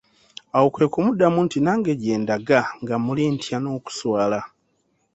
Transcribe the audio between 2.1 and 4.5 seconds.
ndaga nga muli ntya n'okuswala.